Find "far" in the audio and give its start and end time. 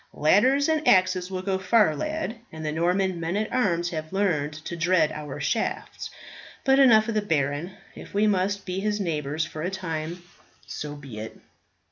1.59-1.95